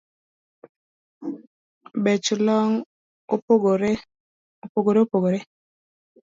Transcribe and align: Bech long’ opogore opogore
Bech 2.03 2.27
long’ 2.45 2.71
opogore 3.35 3.91
opogore 4.65 5.39